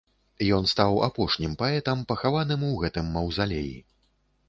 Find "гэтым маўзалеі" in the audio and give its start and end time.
2.83-3.73